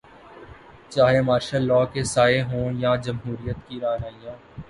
چاہے 0.89 1.21
martial 1.21 1.63
law 1.67 1.83
کے 1.93 2.03
سائے 2.13 2.41
ہوں 2.41 2.71
یا 2.79 2.95
جمہوریت 2.95 3.57
کی 3.67 3.79
رعنائیاں۔ 3.79 4.35